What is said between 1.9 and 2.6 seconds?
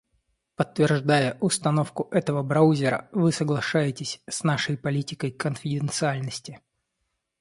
этого